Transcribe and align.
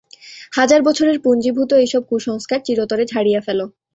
হাজার 0.53 0.81
বছরের 0.87 1.17
পুঞ্জীভূত 1.25 1.71
এইসব 1.75 2.01
কুসংস্কার 2.09 2.59
চিরতরে 2.67 3.03
ঝাড়িয়া 3.05 3.41
ফেল। 3.41 3.59